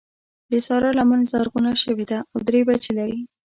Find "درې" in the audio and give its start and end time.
2.47-2.59